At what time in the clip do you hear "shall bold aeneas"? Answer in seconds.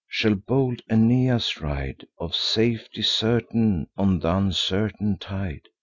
0.09-1.61